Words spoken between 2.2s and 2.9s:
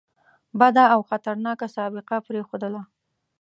پرېښودله.